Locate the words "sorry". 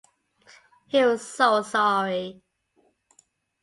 1.61-2.41